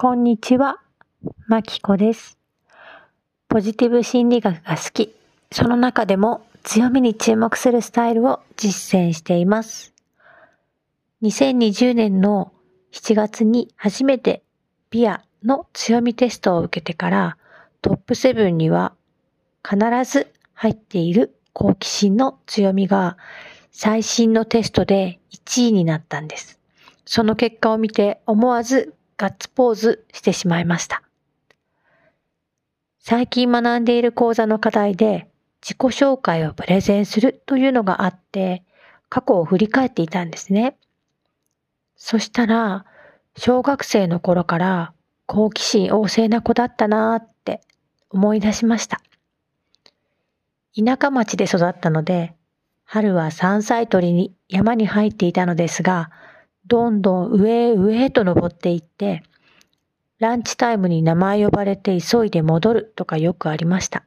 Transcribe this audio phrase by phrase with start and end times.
[0.00, 0.78] こんにちは、
[1.48, 2.38] まきこです。
[3.48, 5.12] ポジティブ心理学が好き、
[5.50, 9.92] その中でも強みに注目するスタイルを実践しています。
[11.22, 12.52] 2020年の
[12.92, 14.44] 7月に初めて
[14.90, 17.36] ビアの強みテストを受けてから
[17.82, 18.94] トップ7には
[19.68, 23.16] 必ず入っている好奇心の強みが
[23.72, 26.60] 最新のテストで1位になったんです。
[27.04, 31.02] その結果を見て思わずガッツポーズしてしまいました。
[33.00, 35.28] 最近学んでいる講座の課題で
[35.60, 38.62] 自己紹介をプレゼンするというのがあって
[39.08, 40.76] 過去を振り返っていたんですね。
[41.96, 42.86] そしたら
[43.36, 44.92] 小学生の頃から
[45.26, 47.60] 好奇心旺盛な子だったなーって
[48.10, 49.00] 思い出しました。
[50.76, 52.34] 田舎町で育ったので
[52.84, 56.10] 春は山菜採りに山に入っていたのですが
[56.68, 59.22] どんどん上へ上へと登っていって、
[60.18, 64.04] ランチタイムに名前呼ばれて急いで戻るとかよくありました。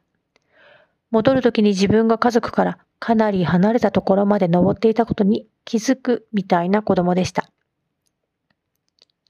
[1.10, 7.50] 戻るときに自分が家族からかなり離れたところまで登っていたことに気づくみたいな子供でした。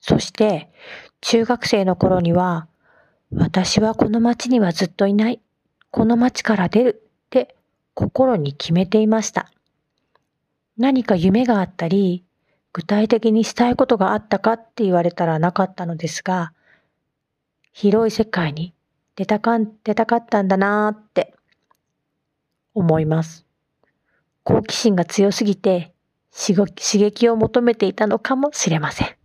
[0.00, 0.70] そして、
[1.20, 2.66] 中学生の頃には、
[3.32, 5.40] 私はこの町にはずっといない。
[5.90, 7.56] この町から出るって
[7.94, 9.50] 心に決めていました。
[10.76, 12.24] 何か夢があったり、
[12.72, 16.52] 具体的にしたいことがあったかって言われたらなかったのですが、
[17.72, 18.74] 広い世界に
[19.16, 21.34] 出たかん、出たかったんだなーって
[22.74, 23.44] 思います。
[24.42, 25.92] 好奇心が強すぎて
[26.34, 29.16] 刺激を求めていたのかもしれません。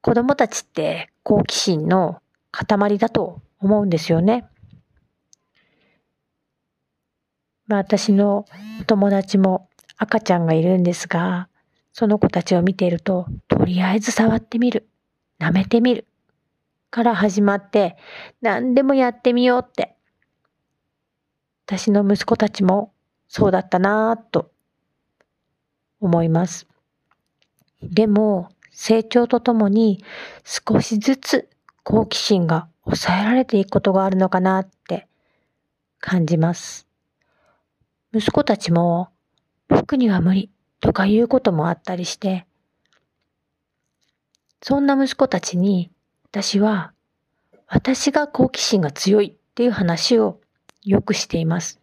[0.00, 4.46] 子供たちって好奇心の塊だと思うんですよね。
[7.68, 8.46] まあ私の
[8.86, 11.48] 友達も赤ちゃんがいるんですが、
[11.92, 14.88] その子たちを見ていると、とりあえず触ってみる。
[15.40, 16.06] 舐めてみる。
[16.90, 17.96] から始まって、
[18.40, 19.96] 何でもやってみようって。
[21.66, 22.92] 私の息子たちも
[23.28, 24.50] そうだったなぁと
[26.00, 26.66] 思います。
[27.82, 30.02] でも、成長とともに
[30.44, 31.48] 少しずつ
[31.82, 35.08] 好奇心が抑えられていくことがあるのかなって
[36.00, 36.86] 感じます。
[38.12, 39.08] 息子たちも
[39.68, 40.50] 僕には無理
[40.88, 42.46] とかいうこともあったりして、
[44.62, 45.90] そんな息子たちに
[46.30, 46.94] 私は
[47.66, 50.40] 私が好奇心が強いっていう話を
[50.82, 51.78] よくしています。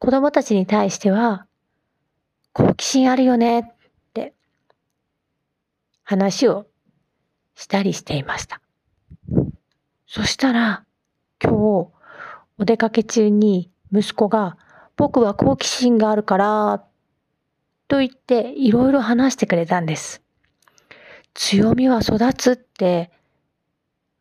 [0.00, 1.46] 子供たちに対しては
[2.52, 3.64] 好奇心あるよねっ
[4.12, 4.34] て
[6.02, 6.66] 話を
[7.54, 8.60] したりしていました。
[10.08, 10.84] そしたら
[11.40, 11.54] 今日
[12.58, 14.56] お出かけ中に息子が
[14.96, 16.84] 僕は好奇心があるから
[17.94, 20.20] と言っていろいろ話してくれたんです。
[21.32, 23.12] 強みは育つって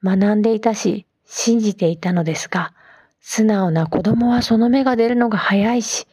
[0.03, 2.71] 学んでいたし信じていたのですが、
[3.19, 6.05] 素直な子供はその芽が出るのが早いし、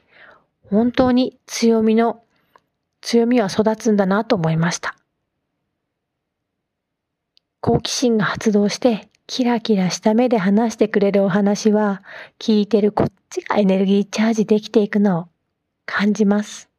[0.71, 2.23] 本当に強みの、
[3.03, 4.97] 強みは育つんだなと思いました。
[7.61, 12.03] 好奇心が発動してキラキラした目で話してくれるお話は
[12.39, 15.29] 聞いてるこっちがエネルギーチャージできていくのを
[15.85, 16.70] 感じます。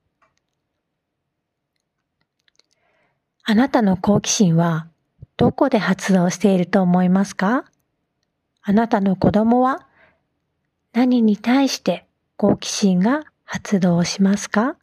[3.52, 4.88] あなたの好奇心は
[5.36, 7.66] どこで発動していると思いますか？
[8.62, 9.86] あなたの子供は
[10.94, 12.06] 何に対して
[12.38, 14.78] 好奇心が発動しますか？